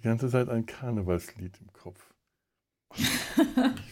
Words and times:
die 0.00 0.04
ganze 0.04 0.28
Zeit 0.30 0.48
ein 0.48 0.66
Karnevalslied 0.66 1.58
im 1.60 1.72
Kopf. 1.72 2.12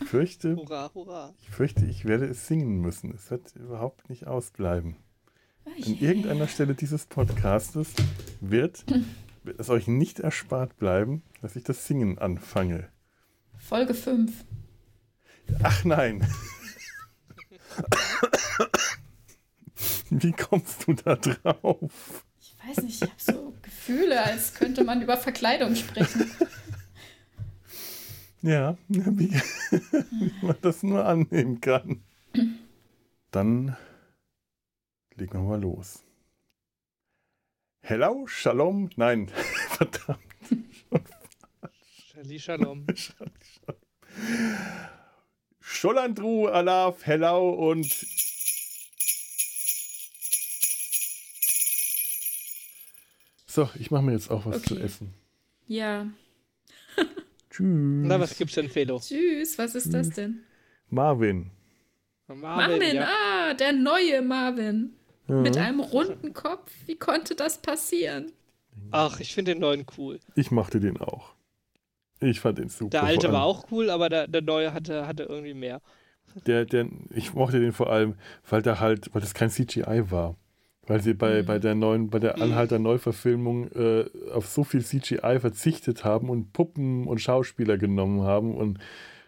Ich 0.00 0.08
fürchte, 0.08 0.56
Hurra, 0.56 0.90
hurra. 0.94 1.34
ich 1.38 1.50
fürchte, 1.50 1.84
ich 1.84 2.06
werde 2.06 2.24
es 2.24 2.46
singen 2.46 2.80
müssen. 2.80 3.12
Es 3.14 3.30
wird 3.30 3.54
überhaupt 3.56 4.08
nicht 4.08 4.26
ausbleiben. 4.26 4.96
An 5.66 5.74
irgendeiner 6.00 6.48
Stelle 6.48 6.74
dieses 6.74 7.04
Podcastes 7.04 7.92
wird, 8.40 8.86
wird 9.44 9.56
es 9.60 9.68
euch 9.68 9.86
nicht 9.86 10.18
erspart 10.20 10.78
bleiben, 10.78 11.22
dass 11.42 11.56
ich 11.56 11.64
das 11.64 11.86
Singen 11.86 12.16
anfange. 12.18 12.88
Folge 13.58 13.92
5. 13.92 14.32
Ach 15.62 15.84
nein. 15.84 16.26
Wie 20.10 20.32
kommst 20.32 20.86
du 20.88 20.94
da 20.94 21.16
drauf? 21.16 22.24
Ich 22.40 22.56
weiß 22.66 22.78
nicht, 22.82 23.02
ich 23.02 23.10
habe 23.10 23.20
so 23.20 23.52
Gefühle, 23.88 24.22
als 24.22 24.52
könnte 24.52 24.84
man 24.84 25.00
über 25.00 25.16
Verkleidung 25.16 25.74
sprechen. 25.74 26.30
Ja, 28.40 28.78
wie, 28.86 29.32
wie 29.72 30.46
man 30.46 30.54
das 30.62 30.84
nur 30.84 31.04
annehmen 31.04 31.60
kann. 31.60 32.04
Dann 33.32 33.76
legen 35.16 35.32
wir 35.32 35.40
mal 35.40 35.60
los. 35.60 36.04
Hello, 37.80 38.28
Shalom, 38.28 38.90
nein, 38.94 39.28
verdammt. 39.70 40.20
Shali 42.12 42.38
Shalom. 42.38 42.86
Scholandru, 45.60 46.46
Alaf, 46.46 47.04
Hello 47.04 47.50
und 47.50 48.06
So, 53.58 53.68
ich 53.74 53.90
mache 53.90 54.04
mir 54.04 54.12
jetzt 54.12 54.30
auch 54.30 54.46
was 54.46 54.58
Okay. 54.58 54.66
zu 54.68 54.78
essen. 54.78 55.14
Ja. 55.66 56.06
Tschüss. 57.50 58.06
Na, 58.06 58.20
was 58.20 58.38
gibt's 58.38 58.54
denn, 58.54 58.68
Felo? 58.68 59.00
Tschüss, 59.00 59.58
was 59.58 59.74
ist 59.74 59.92
das 59.92 60.10
denn? 60.10 60.44
Marvin. 60.90 61.50
Marvin, 62.28 62.94
ja. 62.94 63.08
ah, 63.08 63.54
der 63.54 63.72
neue 63.72 64.22
Marvin. 64.22 64.92
Ja. 65.26 65.40
Mit 65.40 65.56
einem 65.56 65.80
runden 65.80 66.32
Kopf. 66.34 66.72
Wie 66.86 66.94
konnte 66.94 67.34
das 67.34 67.58
passieren? 67.60 68.30
Ach, 68.92 69.18
ich 69.18 69.34
finde 69.34 69.54
den 69.54 69.60
neuen 69.60 69.86
cool. 69.96 70.20
Ich 70.36 70.52
mochte 70.52 70.78
den 70.78 70.96
auch. 70.98 71.34
Ich 72.20 72.38
fand 72.38 72.58
den 72.58 72.68
super. 72.68 72.90
Der 72.90 73.02
alte 73.02 73.32
war 73.32 73.42
auch 73.42 73.72
cool, 73.72 73.90
aber 73.90 74.08
der, 74.08 74.28
der 74.28 74.42
neue 74.42 74.72
hatte, 74.72 75.08
hatte 75.08 75.24
irgendwie 75.24 75.54
mehr. 75.54 75.82
Der, 76.46 76.64
der, 76.64 76.86
ich 77.10 77.34
mochte 77.34 77.58
den 77.58 77.72
vor 77.72 77.90
allem, 77.90 78.14
weil 78.48 78.62
da 78.62 78.78
halt, 78.78 79.12
weil 79.12 79.20
das 79.20 79.34
kein 79.34 79.50
CGI 79.50 80.12
war. 80.12 80.36
Weil 80.88 81.02
sie 81.02 81.12
bei, 81.12 81.42
bei 81.42 81.58
der 81.58 81.74
neuen, 81.74 82.08
bei 82.08 82.18
der 82.18 82.40
Anhalter 82.40 82.78
Neuverfilmung 82.78 83.70
äh, 83.72 84.06
auf 84.32 84.46
so 84.46 84.64
viel 84.64 84.82
CGI 84.82 85.38
verzichtet 85.38 86.02
haben 86.02 86.30
und 86.30 86.54
Puppen 86.54 87.06
und 87.06 87.20
Schauspieler 87.20 87.76
genommen 87.76 88.22
haben 88.22 88.54
und 88.54 88.78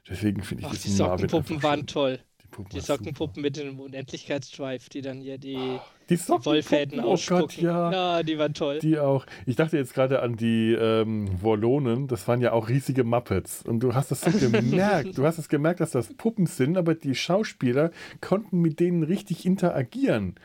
deswegen 0.09 0.43
finde 0.43 0.63
ich 0.63 0.69
Ach, 0.69 0.73
das 0.73 0.83
die 0.83 0.89
Sockenpuppen 0.89 1.63
waren 1.63 1.87
toll. 1.87 2.19
Die, 2.43 2.47
Puppen 2.49 2.71
Die 2.73 2.81
Sockenpuppen 2.81 3.43
mit 3.43 3.59
dem 3.59 3.79
Unendlichkeitsdrive, 3.79 4.89
die 4.89 5.03
dann 5.03 5.21
hier 5.21 5.37
die, 5.37 5.79
super. 6.09 6.09
Die 6.09 6.17
die 6.17 6.47
Wollfäden 6.47 7.01
oh 7.01 7.03
Gott, 7.03 7.13
ausspucken. 7.13 7.65
ja. 7.65 8.23
die 8.23 8.39
waren 8.39 8.55
toll. 8.55 8.79
Die 8.79 8.99
auch. 8.99 9.27
Ich 9.45 9.57
dachte 9.57 9.77
jetzt 9.77 9.93
gerade 9.93 10.23
an 10.23 10.37
die 10.37 10.73
ähm, 10.73 11.29
Wollonen, 11.43 12.09
das 12.09 12.27
waren 12.27 12.41
ja 12.41 12.53
auch 12.53 12.71
riesige 12.71 13.05
Muppets. 13.05 13.63
Und 13.63 13.81
du 13.81 13.95
hast 13.95 14.11
das 14.11 14.23
so 14.23 14.31
gemerkt. 14.31 15.17
du 15.19 15.27
hast 15.27 15.37
es 15.37 15.51
gemerkt, 15.51 15.81
dass 15.81 15.91
das 15.91 16.15
Puppen 16.15 16.47
sind, 16.47 16.79
aber 16.79 16.95
die 16.95 17.15
Schauspieler 17.15 17.91
konnten 18.23 18.63
mit 18.63 18.81
denen 18.81 19.03
richtig 19.03 19.45
interagieren. 19.45 20.37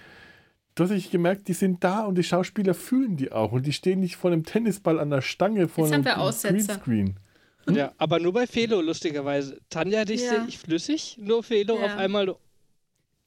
Du 0.76 0.84
hast 0.84 0.92
richtig 0.92 1.12
gemerkt, 1.12 1.48
die 1.48 1.54
sind 1.54 1.84
da 1.84 2.02
und 2.04 2.16
die 2.18 2.24
Schauspieler 2.24 2.74
fühlen 2.74 3.16
die 3.16 3.32
auch. 3.32 3.54
Und 3.54 3.66
die 3.66 3.72
stehen 3.74 4.02
nicht 4.02 4.18
vor 4.18 4.32
einem 4.32 4.44
Tennisball 4.44 5.00
an 5.00 5.10
der 5.10 5.22
Stange 5.22 5.70
vor 5.70 5.86
Jetzt 5.86 5.94
einem 5.94 6.06
haben 6.06 6.18
wir 6.18 6.22
Aussetzer. 6.22 6.76
Greenscreen. 6.78 7.20
Ja, 7.70 7.94
aber 7.98 8.20
nur 8.20 8.34
bei 8.34 8.46
Felo, 8.46 8.82
lustigerweise. 8.82 9.60
Tanja, 9.70 10.04
dich 10.06 10.22
Ja. 10.22 10.30
sehe 10.32 10.46
ich 10.48 10.60
flüssig, 10.60 11.18
nur 11.20 11.44
Felo 11.44 11.80
Ja. 11.80 11.86
auf 11.86 11.98
einmal. 11.98 12.36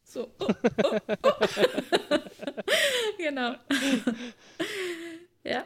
So. 0.04 0.28
Oh, 0.38 0.47
oh, 0.84 0.98
oh. 1.22 1.31
genau. 3.19 3.54
ja. 5.44 5.65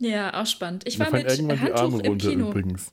Ja, 0.00 0.40
auch 0.42 0.46
spannend. 0.46 0.86
Ich 0.86 0.98
war 0.98 1.10
mit 1.12 1.26
irgendwann 1.28 1.56
die 1.64 1.72
Arme 1.72 1.82
Handtuch 1.94 2.00
im 2.04 2.10
runter 2.10 2.28
Kino. 2.30 2.48
übrigens. 2.50 2.92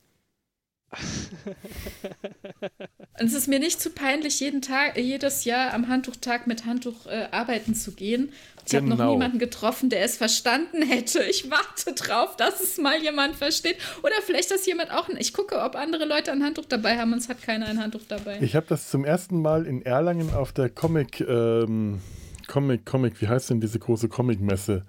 Und 3.18 3.26
es 3.26 3.34
ist 3.34 3.48
mir 3.48 3.58
nicht 3.58 3.80
zu 3.80 3.90
peinlich, 3.90 4.40
jeden 4.40 4.60
Tag, 4.60 4.98
jedes 4.98 5.44
Jahr 5.44 5.72
am 5.72 5.88
Handtuchtag 5.88 6.46
mit 6.46 6.66
Handtuch 6.66 7.06
äh, 7.06 7.28
arbeiten 7.30 7.74
zu 7.74 7.92
gehen. 7.92 8.30
Ich 8.66 8.74
habe 8.74 8.86
noch 8.86 8.96
Genau. 8.98 9.12
niemanden 9.12 9.38
getroffen, 9.38 9.88
der 9.90 10.04
es 10.04 10.16
verstanden 10.16 10.82
hätte. 10.82 11.22
Ich 11.22 11.50
warte 11.50 11.94
drauf, 11.94 12.36
dass 12.36 12.60
es 12.60 12.78
mal 12.78 13.00
jemand 13.00 13.36
versteht. 13.36 13.76
Oder 14.02 14.14
vielleicht, 14.24 14.50
dass 14.50 14.66
jemand 14.66 14.90
auch. 14.90 15.08
Ich 15.18 15.32
gucke, 15.32 15.60
ob 15.62 15.76
andere 15.76 16.04
Leute 16.04 16.32
ein 16.32 16.42
Handtuch 16.44 16.66
dabei 16.66 16.98
haben 16.98 17.12
und 17.12 17.18
es 17.18 17.28
hat 17.28 17.42
keiner 17.42 17.66
ein 17.66 17.80
Handtuch 17.80 18.02
dabei. 18.08 18.38
Ich 18.40 18.54
habe 18.54 18.66
das 18.68 18.90
zum 18.90 19.04
ersten 19.04 19.40
Mal 19.40 19.66
in 19.66 19.82
Erlangen 19.82 20.34
auf 20.34 20.52
der 20.52 20.68
Comic, 20.68 21.20
ähm, 21.20 22.00
Comic, 22.48 22.84
Comic, 22.84 23.20
wie 23.22 23.28
heißt 23.28 23.50
denn 23.50 23.60
diese 23.60 23.78
große 23.78 24.08
Comicmesse? 24.08 24.84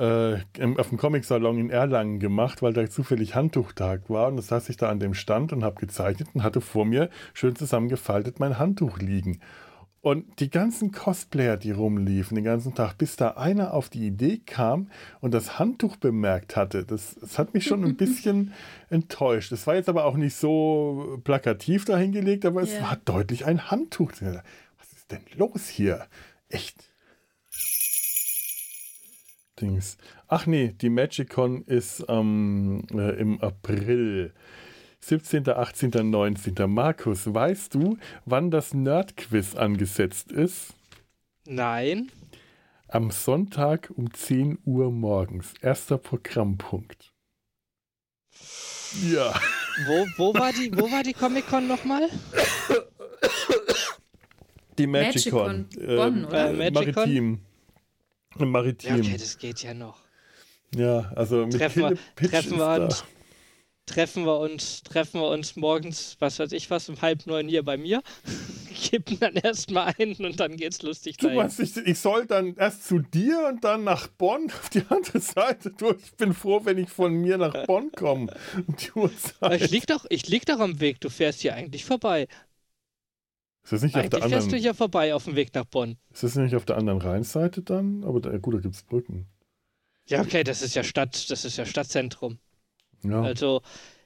Äh, 0.00 0.40
im- 0.58 0.78
auf 0.78 0.88
dem 0.88 0.96
Comic-Salon 0.98 1.58
in 1.58 1.68
Erlangen 1.70 2.18
gemacht, 2.20 2.62
weil 2.62 2.72
da 2.72 2.88
zufällig 2.88 3.34
Handtuchtag 3.34 4.08
war. 4.08 4.28
Und 4.28 4.36
das 4.36 4.46
saß 4.46 4.68
ich 4.70 4.78
da 4.78 4.88
an 4.88 4.98
dem 4.98 5.12
Stand 5.14 5.52
und 5.52 5.62
habe 5.62 5.78
gezeichnet 5.78 6.28
und 6.32 6.42
hatte 6.42 6.62
vor 6.62 6.86
mir 6.86 7.10
schön 7.34 7.54
zusammengefaltet 7.54 8.40
mein 8.40 8.58
Handtuch 8.58 8.98
liegen. 8.98 9.40
Und 10.02 10.40
die 10.40 10.48
ganzen 10.48 10.92
Cosplayer, 10.92 11.58
die 11.58 11.72
rumliefen 11.72 12.34
den 12.34 12.44
ganzen 12.44 12.74
Tag, 12.74 12.96
bis 12.96 13.16
da 13.16 13.32
einer 13.32 13.74
auf 13.74 13.90
die 13.90 14.06
Idee 14.06 14.38
kam 14.38 14.88
und 15.20 15.34
das 15.34 15.58
Handtuch 15.58 15.96
bemerkt 15.96 16.56
hatte, 16.56 16.86
das, 16.86 17.16
das 17.20 17.38
hat 17.38 17.52
mich 17.52 17.64
schon 17.66 17.84
ein 17.84 17.96
bisschen 17.98 18.54
enttäuscht. 18.88 19.52
Es 19.52 19.66
war 19.66 19.74
jetzt 19.74 19.90
aber 19.90 20.06
auch 20.06 20.16
nicht 20.16 20.34
so 20.36 21.20
plakativ 21.24 21.84
dahingelegt, 21.84 22.46
aber 22.46 22.62
es 22.62 22.72
Ja. 22.72 22.80
war 22.82 22.96
deutlich 23.04 23.44
ein 23.44 23.70
Handtuch. 23.70 24.12
Was 24.12 24.92
ist 24.94 25.10
denn 25.12 25.20
los 25.36 25.68
hier? 25.68 26.06
Echt? 26.48 26.89
Dings. 29.60 29.96
Ach 30.28 30.46
nee, 30.46 30.74
die 30.80 30.90
MagicCon 30.90 31.62
ist 31.64 32.04
ähm, 32.08 32.84
äh, 32.92 33.20
im 33.20 33.40
April. 33.40 34.32
17., 35.00 35.48
18., 35.48 36.10
19. 36.10 36.54
Markus, 36.68 37.32
weißt 37.32 37.74
du, 37.74 37.96
wann 38.26 38.50
das 38.50 38.74
Nerd-Quiz 38.74 39.54
angesetzt 39.54 40.30
ist? 40.30 40.74
Nein. 41.46 42.10
Am 42.88 43.10
Sonntag 43.10 43.90
um 43.96 44.12
10 44.12 44.58
Uhr 44.64 44.90
morgens. 44.90 45.54
Erster 45.62 45.96
Programmpunkt. 45.96 47.12
Ja. 49.02 49.32
Wo, 49.86 50.06
wo, 50.16 50.34
war 50.34 50.52
die, 50.52 50.76
wo 50.76 50.90
war 50.90 51.02
die 51.02 51.12
Comic-Con 51.12 51.66
nochmal? 51.66 52.08
Die 54.78 54.86
Magicon, 54.86 55.66
Magicon. 55.76 55.96
Bonn, 55.96 56.24
oder? 56.24 56.60
Äh? 56.60 56.70
Maritim. 56.70 57.40
Im 58.38 58.40
Ja, 58.40 58.46
Maritim. 58.46 59.00
okay, 59.00 59.16
das 59.18 59.38
geht 59.38 59.62
ja 59.62 59.74
noch. 59.74 59.98
Ja, 60.74 61.12
also 61.16 61.46
mit 61.46 61.54
Treffen 61.58 61.82
wir, 61.82 61.88
Philipp 61.88 62.14
Pitch 62.14 62.30
treffen, 62.30 62.58
wir 62.58 62.84
uns, 62.84 63.04
treffen 63.86 64.24
wir 64.24 64.38
uns, 64.38 64.82
treffen 64.84 65.20
wir 65.20 65.28
uns 65.28 65.56
morgens, 65.56 66.16
was 66.20 66.38
weiß 66.38 66.52
ich 66.52 66.70
was, 66.70 66.88
um 66.88 67.00
halb 67.02 67.26
neun 67.26 67.48
hier 67.48 67.64
bei 67.64 67.76
mir, 67.76 68.02
kippen 68.74 69.18
dann 69.18 69.34
erstmal 69.34 69.92
ein 69.98 70.14
und 70.14 70.38
dann 70.38 70.56
geht's 70.56 70.80
lustig 70.82 71.16
Du 71.16 71.26
dahin. 71.26 71.38
meinst, 71.40 71.58
ich, 71.58 71.76
ich 71.76 71.98
soll 71.98 72.24
dann 72.26 72.54
erst 72.54 72.84
zu 72.86 73.00
dir 73.00 73.48
und 73.48 73.64
dann 73.64 73.82
nach 73.82 74.06
Bonn 74.06 74.46
auf 74.46 74.70
die 74.70 74.84
andere 74.88 75.18
Seite 75.20 75.72
durch. 75.72 76.00
Ich 76.04 76.14
bin 76.14 76.32
froh, 76.34 76.60
wenn 76.64 76.78
ich 76.78 76.88
von 76.88 77.12
mir 77.14 77.36
nach 77.36 77.66
Bonn 77.66 77.90
komme. 77.92 78.32
Ich 79.50 79.70
lieg 79.72 79.86
doch, 79.88 80.06
ich 80.08 80.28
lieg 80.28 80.46
doch 80.46 80.60
am 80.60 80.78
Weg, 80.80 81.00
du 81.00 81.10
fährst 81.10 81.40
hier 81.40 81.54
eigentlich 81.54 81.84
vorbei. 81.84 82.28
Ist 83.70 83.72
das 83.72 83.82
nicht 83.82 83.96
auf 83.96 84.08
der 84.08 84.18
Eigentlich 84.18 84.30
fährst 84.32 84.46
du 84.46 84.48
anderen, 84.48 84.62
hier 84.62 84.74
vorbei 84.74 85.14
auf 85.14 85.24
dem 85.24 85.36
Weg 85.36 85.54
nach 85.54 85.64
Bonn. 85.64 85.96
ist 86.12 86.24
das 86.24 86.34
nicht 86.34 86.56
auf 86.56 86.64
der 86.64 86.76
anderen 86.76 87.00
Rheinseite 87.00 87.62
dann? 87.62 88.02
Aber 88.02 88.20
da, 88.20 88.36
gut, 88.38 88.54
da 88.54 88.58
gibt 88.58 88.74
es 88.74 88.82
Brücken. 88.82 89.26
Ja, 90.08 90.22
okay, 90.22 90.42
das 90.42 90.60
ist 90.60 90.74
ja 90.74 90.82
Stadt, 90.82 91.30
das 91.30 91.44
ist 91.44 91.56
ja 91.56 91.64
Stadtzentrum. 91.64 92.38
Ja. 93.04 93.22
Also 93.22 93.62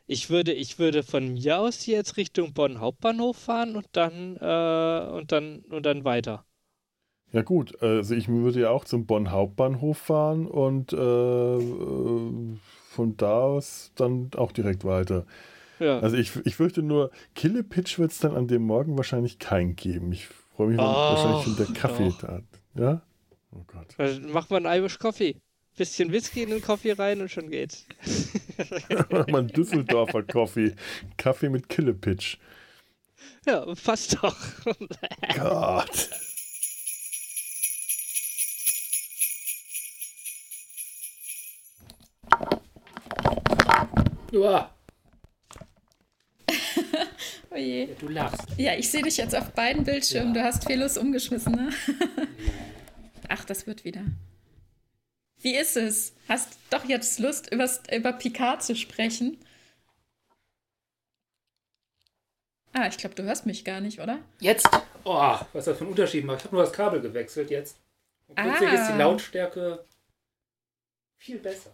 ich 0.06 0.28
würde, 0.28 0.52
ich 0.52 0.78
würde 0.78 1.02
von 1.02 1.32
mir 1.32 1.60
aus 1.60 1.80
hier 1.80 1.96
jetzt 1.96 2.18
Richtung 2.18 2.52
Bonn 2.52 2.78
Hauptbahnhof 2.78 3.38
fahren 3.38 3.74
und 3.74 3.86
dann 3.92 4.36
äh, 4.36 5.16
und 5.16 5.32
dann 5.32 5.60
und 5.70 5.86
dann 5.86 6.04
weiter. 6.04 6.44
Ja 7.32 7.40
gut, 7.40 7.82
also 7.82 8.14
ich 8.14 8.28
würde 8.28 8.60
ja 8.60 8.70
auch 8.70 8.84
zum 8.84 9.06
Bonn 9.06 9.30
Hauptbahnhof 9.30 9.96
fahren 9.96 10.46
und 10.46 10.92
äh, 10.92 10.96
äh, 10.96 12.56
von 12.90 13.16
da 13.16 13.40
aus 13.40 13.92
dann 13.96 14.30
auch 14.36 14.52
direkt 14.52 14.84
weiter. 14.84 15.24
Ja. 15.80 15.98
Also 16.00 16.16
ich, 16.16 16.32
ich 16.44 16.56
fürchte 16.56 16.82
nur, 16.82 17.10
Killepitch 17.34 17.98
wird 17.98 18.12
es 18.12 18.18
dann 18.18 18.36
an 18.36 18.46
dem 18.46 18.62
Morgen 18.62 18.96
wahrscheinlich 18.96 19.38
keinen 19.38 19.74
geben. 19.76 20.12
Ich 20.12 20.26
freue 20.26 20.68
mich, 20.68 20.78
wenn 20.78 20.84
Oh, 20.84 20.88
wahrscheinlich 20.88 21.44
schon 21.44 21.56
der 21.56 21.66
Kaffee 21.74 22.08
doch. 22.10 22.18
da. 22.18 22.40
Ja? 22.74 23.02
Oh 23.52 23.64
Gott. 23.66 23.94
Dann 23.96 24.30
machen 24.30 24.50
wir 24.50 24.56
einen 24.56 24.66
Irish 24.82 24.98
Coffee. 24.98 25.36
Bisschen 25.76 26.12
Whisky 26.12 26.44
in 26.44 26.50
den 26.50 26.62
Kaffee 26.62 26.92
rein 26.92 27.20
und 27.20 27.30
schon 27.30 27.50
geht's. 27.50 27.86
Mach 29.10 29.26
mal 29.26 29.38
einen 29.38 29.48
Düsseldorfer 29.48 30.22
Kaffee. 30.22 30.74
Kaffee 31.16 31.48
mit 31.48 31.68
Killepitch. 31.68 32.38
Ja, 33.46 33.66
passt 33.84 34.16
doch. 34.22 34.36
Gott. 35.36 36.10
Uah, 44.32 44.70
Oh 47.54 47.58
je. 47.58 47.86
du 48.00 48.08
lachst. 48.08 48.42
Ja, 48.56 48.74
ich 48.74 48.90
sehe 48.90 49.02
dich 49.02 49.16
jetzt 49.16 49.34
auf 49.34 49.52
beiden 49.52 49.84
Bildschirmen. 49.84 50.34
Ja. 50.34 50.42
Du 50.42 50.48
hast 50.48 50.66
vieles 50.66 50.98
umgeschmissen, 50.98 51.52
ne? 51.52 51.70
Ach, 53.28 53.44
das 53.44 53.66
wird 53.66 53.84
wieder. 53.84 54.02
Wie 55.40 55.54
ist 55.56 55.76
es? 55.76 56.14
Hast 56.28 56.58
doch 56.70 56.84
jetzt 56.86 57.18
Lust, 57.20 57.52
übers, 57.52 57.82
über 57.94 58.12
Picard 58.12 58.62
zu 58.62 58.74
sprechen? 58.74 59.38
Ah, 62.72 62.88
ich 62.88 62.96
glaube, 62.96 63.14
du 63.14 63.22
hörst 63.22 63.46
mich 63.46 63.64
gar 63.64 63.80
nicht, 63.80 64.00
oder? 64.00 64.18
Jetzt! 64.40 64.68
Oh, 65.04 65.38
was 65.52 65.66
das 65.66 65.78
für 65.78 65.84
ein 65.84 65.90
Unterschied 65.90 66.24
macht. 66.24 66.40
Ich 66.40 66.44
habe 66.46 66.56
nur 66.56 66.64
das 66.64 66.72
Kabel 66.72 67.00
gewechselt 67.00 67.50
jetzt. 67.50 67.76
Und 68.26 68.34
plötzlich 68.36 68.70
Ah. 68.70 68.74
ist 68.82 68.88
die 68.92 68.98
Lautstärke 68.98 69.84
viel 71.18 71.38
besser. 71.38 71.70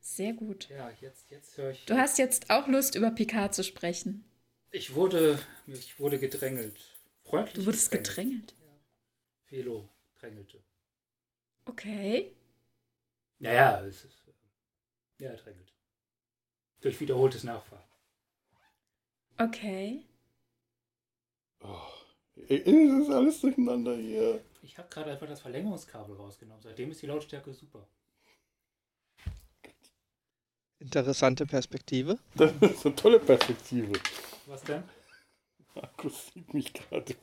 Sehr 0.00 0.32
gut. 0.32 0.68
Ja, 0.70 0.90
jetzt, 1.00 1.30
jetzt 1.30 1.56
höre 1.56 1.70
ich. 1.70 1.84
Du 1.84 1.96
hast 1.96 2.18
jetzt 2.18 2.50
auch 2.50 2.66
Lust, 2.66 2.94
über 2.96 3.10
Picard 3.10 3.54
zu 3.54 3.62
sprechen. 3.62 4.24
Ich 4.70 4.94
wurde, 4.94 5.38
ich 5.66 5.98
wurde 5.98 6.18
gedrängelt. 6.18 6.78
Freundlich. 7.24 7.54
Du 7.54 7.66
wurdest 7.66 7.90
gedrängelt. 7.90 8.54
Felo 9.46 9.88
drängelte. 10.18 10.62
Okay. 11.64 12.34
Naja, 13.38 13.82
es 13.84 14.04
ist. 14.04 14.28
äh, 14.28 15.24
Ja, 15.24 15.34
drängelt. 15.36 15.72
Durch 16.80 17.00
wiederholtes 17.00 17.44
Nachfragen. 17.44 17.84
Okay. 19.38 20.04
Oh. 21.60 21.78
Es 22.48 22.60
ist 22.66 23.10
alles 23.10 23.40
durcheinander 23.40 23.96
hier. 23.96 24.44
Ich 24.62 24.78
habe 24.78 24.88
gerade 24.88 25.10
einfach 25.10 25.26
das 25.26 25.40
Verlängerungskabel 25.40 26.14
rausgenommen. 26.16 26.62
Seitdem 26.62 26.90
ist 26.90 27.02
die 27.02 27.06
Lautstärke 27.06 27.52
super. 27.52 27.88
Interessante 30.78 31.46
Perspektive. 31.46 32.18
Das 32.36 32.52
ist 32.60 32.86
eine 32.86 32.94
tolle 32.94 33.18
Perspektive. 33.18 33.92
Was 34.48 34.62
denn? 34.62 34.82
Markus 35.74 36.32
sieht 36.32 36.54
mich 36.54 36.72
gerade. 36.72 37.14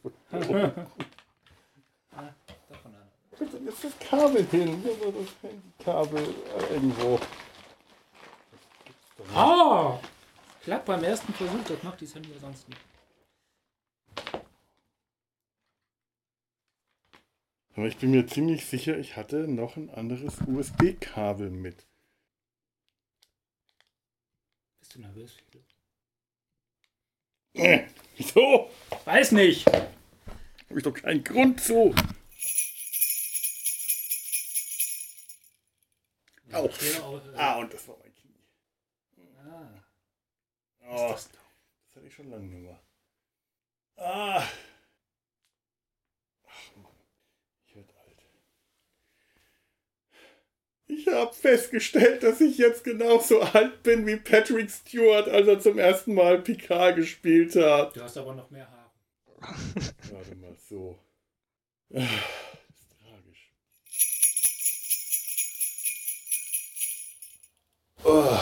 Ah, 2.17 2.33
davon 2.69 2.95
an. 2.95 3.11
Bitte 3.37 3.57
jetzt 3.57 3.83
das 3.83 3.99
Kabel 3.99 4.45
hin. 4.45 4.83
Das 4.83 5.51
Handykabel 5.51 6.23
äh, 6.23 6.73
irgendwo. 6.75 7.19
Ah! 9.33 9.99
Klappt 10.61 10.85
beim 10.85 11.03
ersten 11.03 11.33
Versuch, 11.33 11.63
das 11.67 11.81
macht 11.81 11.99
die 11.99 12.07
Handy 12.07 12.31
ja 12.31 12.39
sonst 12.39 12.69
nicht. 12.69 12.81
Aber 17.75 17.87
ich 17.87 17.97
bin 17.97 18.11
mir 18.11 18.27
ziemlich 18.27 18.67
sicher, 18.67 18.99
ich 18.99 19.17
hatte 19.17 19.47
noch 19.47 19.77
ein 19.77 19.89
anderes 19.89 20.37
USB-Kabel 20.47 21.49
mit. 21.49 21.87
Bist 24.79 24.93
du 24.95 25.01
nervös, 25.01 25.33
Felo? 25.33 25.63
Äh, 27.55 27.87
wieso? 28.17 28.69
Weiß 29.05 29.31
nicht! 29.31 29.65
Habe 29.65 30.77
ich 30.77 30.83
doch 30.83 30.93
keinen 30.93 31.23
Grund 31.23 31.61
zu. 31.61 31.95
Au. 36.51 36.69
Ah, 37.35 37.55
und 37.59 37.73
das 37.73 37.87
war 37.87 37.97
mein 37.99 38.13
Knie. 38.13 38.39
ah. 39.39 39.83
Oh, 40.87 41.09
das 41.11 41.29
das 41.31 41.95
hatte 41.95 42.07
ich 42.07 42.13
schon 42.13 42.29
lange 42.29 42.45
nicht 42.45 42.61
mehr. 42.61 42.79
Ah. 43.97 44.43
Ach 46.47 46.75
Mann, 46.75 46.91
ich 47.67 47.75
werde 47.75 47.93
alt. 47.99 48.25
Ich 51.05 51.13
habe 51.13 51.33
festgestellt, 51.33 52.23
dass 52.23 52.41
ich 52.41 52.57
jetzt 52.57 52.83
genauso 52.83 53.41
alt 53.41 53.83
bin 53.83 54.07
wie 54.07 54.15
Patrick 54.15 54.71
Stewart, 54.71 55.27
als 55.27 55.47
er 55.47 55.59
zum 55.59 55.77
ersten 55.77 56.15
Mal 56.15 56.41
Picard 56.41 56.95
gespielt 56.95 57.55
hat. 57.55 57.95
Du 57.95 58.01
hast 58.01 58.17
aber 58.17 58.33
noch 58.33 58.49
mehr 58.49 58.67
Haare. 58.67 58.89
Warte 60.11 60.35
mal, 60.35 60.55
so. 60.67 60.97
Das 61.89 62.03
ist 62.03 62.89
tragisch. 63.03 63.51
Oh. 68.03 68.37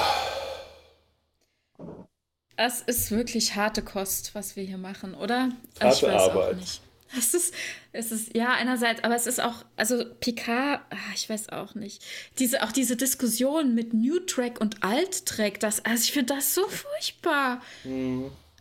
Es 2.56 2.82
ist 2.82 3.12
wirklich 3.12 3.56
harte 3.56 3.82
Kost, 3.82 4.36
was 4.36 4.56
wir 4.56 4.64
hier 4.64 4.78
machen, 4.78 5.16
oder? 5.16 5.50
Harte 5.82 5.98
ich 5.98 6.04
weiß 6.04 6.22
Arbeit. 6.22 6.54
auch 6.54 6.56
nicht. 6.56 6.82
Es 7.18 7.34
ist, 7.34 7.54
es 7.94 8.12
ist, 8.12 8.36
ja, 8.36 8.54
einerseits, 8.54 9.04
aber 9.04 9.16
es 9.16 9.28
ist 9.28 9.40
auch, 9.40 9.64
also 9.78 10.04
Picard, 10.20 10.82
ah, 10.90 10.96
ich 11.14 11.30
weiß 11.30 11.50
auch 11.50 11.76
nicht. 11.76 12.04
Diese, 12.40 12.64
auch 12.64 12.72
diese 12.72 12.98
Diskussion 12.98 13.76
mit 13.76 13.94
New 13.94 14.20
Track 14.20 14.60
und 14.60 14.84
Alt 14.84 15.28
Track, 15.28 15.60
das, 15.60 15.86
also 15.86 16.04
ich 16.04 16.12
finde 16.12 16.34
das 16.34 16.56
so 16.56 16.68
furchtbar. 16.68 17.62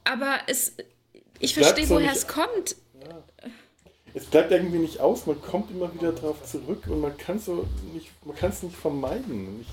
Aber 0.05 0.38
es, 0.46 0.75
ich 1.38 1.55
verstehe, 1.55 1.87
so 1.87 1.94
woher 1.94 2.12
es 2.12 2.29
kommt. 2.29 2.76
Es 4.14 4.26
bleibt 4.26 4.52
irgendwie 4.52 4.79
nicht 4.79 5.00
aus, 5.00 5.25
man 5.25 5.40
kommt 5.40 5.70
immer 5.70 5.93
wieder 5.94 6.12
drauf 6.12 6.44
zurück 6.44 6.84
und 6.87 7.00
man 7.00 7.17
kann 7.17 7.38
so 7.38 7.67
nicht, 7.94 8.11
man 8.26 8.37
kann 8.37 8.50
es 8.50 8.62
nicht 8.62 8.76
vermeiden. 8.76 9.64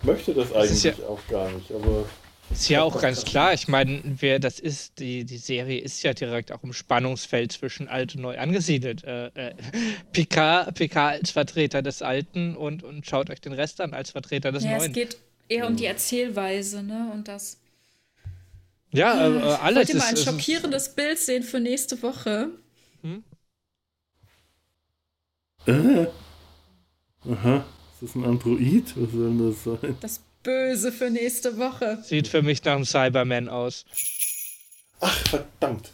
Ich 0.00 0.06
möchte 0.06 0.32
das 0.32 0.50
Das 0.50 0.70
ist 0.70 0.86
eigentlich 0.86 1.04
auch 1.04 1.20
gar 1.28 1.50
nicht, 1.50 1.70
aber 1.70 2.06
Ist 2.50 2.68
ja 2.68 2.82
auch 2.82 3.00
ganz 3.00 3.24
klar. 3.24 3.52
Ich 3.52 3.68
meine, 3.68 4.00
wer 4.04 4.38
das 4.38 4.60
ist, 4.60 5.00
die, 5.00 5.24
die 5.24 5.38
Serie 5.38 5.80
ist 5.80 6.02
ja 6.02 6.14
direkt 6.14 6.52
auch 6.52 6.62
im 6.62 6.72
Spannungsfeld 6.72 7.52
zwischen 7.52 7.88
alt 7.88 8.14
und 8.14 8.22
neu 8.22 8.38
angesiedelt. 8.38 9.02
Äh, 9.04 9.26
äh, 9.34 9.54
Picard, 10.12 10.74
Picard 10.74 11.20
als 11.20 11.30
Vertreter 11.30 11.82
des 11.82 12.02
Alten 12.02 12.56
und, 12.56 12.82
und 12.84 13.06
schaut 13.06 13.30
euch 13.30 13.40
den 13.40 13.52
Rest 13.54 13.80
an 13.80 13.92
als 13.94 14.10
Vertreter 14.10 14.52
des 14.52 14.64
Ja, 14.64 14.76
Neuen. 14.78 14.90
es 14.90 14.92
geht 14.92 15.16
eher 15.48 15.66
um 15.66 15.76
die 15.76 15.86
Erzählweise, 15.86 16.82
ne? 16.82 17.10
Und 17.12 17.26
das. 17.28 17.58
ja, 18.92 19.26
äh, 19.26 19.36
äh, 19.36 19.40
alles 19.56 19.76
Wollt 19.76 19.88
ihr 19.88 19.96
mal 19.96 20.04
ein 20.08 20.14
ist, 20.14 20.20
ist, 20.20 20.24
schockierendes 20.26 20.94
Bild 20.94 21.18
sehen 21.18 21.42
für 21.42 21.60
nächste 21.60 22.00
Woche? 22.02 22.50
Äh. 25.66 26.06
Aha. 27.26 27.64
Ist 27.94 28.02
das 28.02 28.14
ein 28.16 28.24
Android? 28.24 28.84
Was 28.96 29.12
soll 29.12 29.28
denn 29.30 29.48
das 29.50 29.64
sein? 29.64 29.96
Das 30.00 30.20
Böse 30.44 30.92
für 30.92 31.10
nächste 31.10 31.58
Woche. 31.58 31.98
sieht 32.04 32.28
für 32.28 32.42
mich 32.42 32.62
nach 32.64 32.76
einem 32.76 32.84
Cyberman 32.84 33.48
aus. 33.48 33.84
Ach, 35.00 35.26
verdammt. 35.26 35.90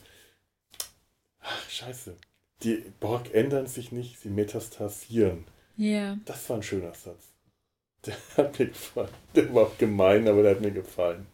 Ach, 1.40 1.70
scheiße. 1.70 2.16
Die 2.62 2.84
Borg 3.00 3.32
ändern 3.34 3.66
sich 3.66 3.90
nicht, 3.90 4.20
sie 4.20 4.28
metastasieren. 4.28 5.46
Ja. 5.76 6.18
Das 6.26 6.48
war 6.50 6.56
ein 6.56 6.62
schöner 6.62 6.92
Satz. 6.92 7.32
Der 8.04 8.16
hat 8.36 8.58
mir 8.58 8.66
gefallen. 8.66 9.08
Der 9.34 9.54
war 9.54 9.68
auch 9.68 9.78
gemein, 9.78 10.28
aber 10.28 10.42
der 10.42 10.52
hat 10.52 10.60
mir 10.60 10.70
gefallen. 10.70 11.26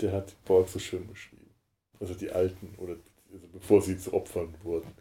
Der 0.00 0.12
hat 0.12 0.30
die 0.30 0.36
Borg 0.44 0.68
so 0.68 0.78
schön 0.78 1.06
beschrieben. 1.06 1.50
Also 1.98 2.14
die 2.14 2.30
Alten, 2.30 2.74
oder 2.78 2.96
also 3.32 3.48
bevor 3.48 3.82
sie 3.82 3.98
zu 3.98 4.14
Opfern 4.14 4.54
wurden. 4.62 4.92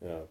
Ja. 0.00 0.26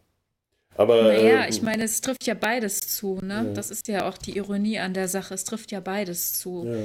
Aber. 0.78 1.04
Naja, 1.04 1.44
äh, 1.44 1.50
ich 1.50 1.62
meine, 1.62 1.84
es 1.84 2.02
trifft 2.02 2.26
ja 2.26 2.34
beides 2.34 2.80
zu, 2.82 3.20
ne? 3.22 3.46
Ja. 3.48 3.54
Das 3.54 3.72
ist 3.72 3.88
ja 3.88 4.08
auch 4.08 4.18
die 4.18 4.38
Ironie 4.38 4.80
an 4.80 4.94
der 4.94 5.08
Sache. 5.08 5.34
Es 5.34 5.44
trifft 5.44 5.72
ja 5.72 5.80
beides 5.80 6.40
zu. 6.40 6.66
Ja. 6.66 6.78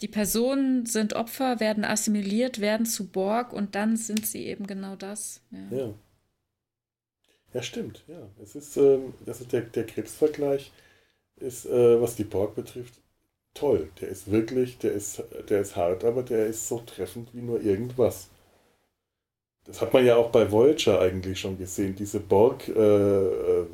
Die 0.00 0.08
Personen 0.08 0.86
sind 0.86 1.14
Opfer, 1.14 1.60
werden 1.60 1.84
assimiliert, 1.84 2.60
werden 2.60 2.86
zu 2.86 3.08
Borg 3.08 3.52
und 3.52 3.74
dann 3.74 3.96
sind 3.96 4.26
sie 4.26 4.46
eben 4.46 4.66
genau 4.66 4.96
das. 4.96 5.40
Ja. 5.50 5.76
Ja. 5.76 5.94
Ja, 7.52 7.62
stimmt, 7.62 8.04
ja. 8.06 8.28
Es 8.42 8.54
ist, 8.54 8.76
ähm, 8.76 9.12
also 9.26 9.44
der, 9.44 9.62
der 9.62 9.84
Krebsvergleich 9.84 10.72
ist, 11.36 11.66
äh, 11.66 12.00
was 12.00 12.16
die 12.16 12.24
Borg 12.24 12.54
betrifft, 12.54 12.94
toll. 13.54 13.90
Der 14.00 14.08
ist 14.08 14.30
wirklich, 14.30 14.78
der 14.78 14.92
ist, 14.92 15.22
der 15.48 15.60
ist 15.60 15.76
hart, 15.76 16.04
aber 16.04 16.22
der 16.22 16.46
ist 16.46 16.68
so 16.68 16.78
treffend 16.80 17.34
wie 17.34 17.42
nur 17.42 17.60
irgendwas. 17.60 18.28
Das 19.70 19.80
hat 19.80 19.92
man 19.92 20.04
ja 20.04 20.16
auch 20.16 20.30
bei 20.30 20.50
Voyager 20.50 21.00
eigentlich 21.00 21.38
schon 21.38 21.56
gesehen. 21.56 21.94
Diese 21.94 22.18
Borg, 22.18 22.66
äh, 22.68 22.72
äh, 22.72 23.66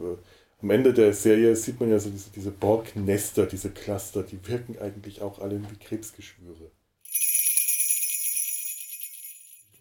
am 0.61 0.71
Ende 0.71 0.93
der 0.93 1.15
Serie 1.15 1.57
sieht 1.57 1.81
man 1.81 1.91
ja 1.91 1.99
so 1.99 2.11
diese, 2.11 2.31
diese 2.31 2.51
Borg-Nester, 2.51 3.47
diese 3.47 3.71
Cluster, 3.71 4.23
die 4.23 4.39
wirken 4.47 4.77
eigentlich 4.79 5.23
auch 5.23 5.39
alle 5.41 5.59
wie 5.63 5.77
Krebsgeschwüre. 5.77 6.71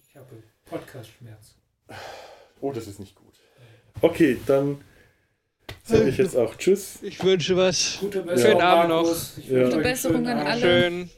Ich 0.10 0.16
habe 0.16 0.42
Podcast-Schmerz. 0.66 1.56
Oh, 2.62 2.72
das 2.72 2.88
ist 2.88 3.00
nicht 3.02 3.16
gut. 3.16 3.34
Okay, 4.00 4.38
dann 4.46 4.82
sage 5.84 6.08
ich 6.08 6.18
jetzt 6.18 6.38
auch 6.38 6.56
Tschüss. 6.56 7.00
Ich 7.02 7.22
wünsche 7.24 7.58
was. 7.58 7.98
Gute 8.00 8.20
Schönen 8.20 8.28
Besserung, 8.28 8.62
Abend. 8.62 9.08
Ich 9.38 9.48
Ja. 9.48 9.54
wünsche 9.56 9.72
Gute 9.72 9.84
Besserung 9.84 10.28
an 10.28 10.38
alle. 10.40 10.62
Schön. 10.62 11.10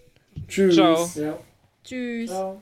Tschüss. 0.47 0.75
Ciao. 0.75 1.09
Ja. 1.15 1.39
Tschüss. 1.83 2.31
Ciao. 2.31 2.61